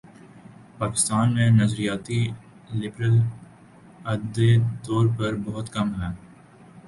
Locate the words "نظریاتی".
1.51-2.21